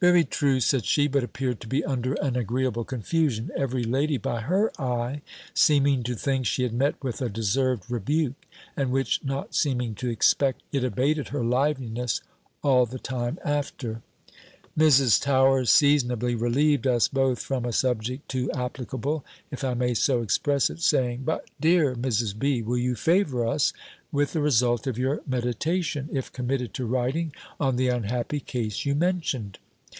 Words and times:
"Very 0.00 0.22
true," 0.22 0.60
said 0.60 0.84
she; 0.84 1.08
but 1.08 1.24
appeared 1.24 1.58
to 1.58 1.66
be 1.66 1.84
under 1.84 2.12
an 2.22 2.36
agreeable 2.36 2.84
confusion, 2.84 3.50
every 3.56 3.82
lady, 3.82 4.16
by 4.16 4.42
her 4.42 4.70
eye, 4.80 5.22
seeming 5.54 6.04
to 6.04 6.14
think 6.14 6.46
she 6.46 6.62
had 6.62 6.72
met 6.72 6.94
with 7.02 7.20
a 7.20 7.28
deserved 7.28 7.90
rebuke; 7.90 8.46
and 8.76 8.92
which 8.92 9.24
not 9.24 9.56
seeming 9.56 9.96
to 9.96 10.08
expect, 10.08 10.62
it 10.70 10.84
abated 10.84 11.30
her 11.30 11.42
liveliness 11.42 12.20
all 12.62 12.86
the 12.86 13.00
time 13.00 13.40
after. 13.44 14.00
Mrs. 14.78 15.20
Towers 15.20 15.68
seasonably 15.68 16.36
relieved 16.36 16.86
us 16.86 17.08
both 17.08 17.40
from 17.42 17.64
a 17.64 17.72
subject 17.72 18.28
too 18.28 18.48
applicable, 18.52 19.24
if 19.50 19.64
I 19.64 19.74
may 19.74 19.94
so 19.94 20.22
express 20.22 20.70
it, 20.70 20.80
saying 20.80 21.22
"But, 21.24 21.46
dear 21.60 21.96
Mrs. 21.96 22.38
B., 22.38 22.62
will 22.62 22.76
you 22.78 22.94
favour 22.94 23.44
us 23.48 23.72
with 24.12 24.32
the 24.32 24.40
result 24.42 24.86
of 24.86 24.96
your 24.96 25.22
meditation, 25.26 26.08
if 26.12 26.30
committed 26.32 26.72
to 26.74 26.86
writing, 26.86 27.32
on 27.58 27.74
the 27.74 27.88
unhappy 27.88 28.38
case 28.38 28.86
you 28.86 28.94
mentioned?" 28.94 29.58